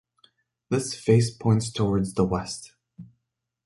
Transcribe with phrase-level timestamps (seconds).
[0.71, 2.73] This face points towards the west.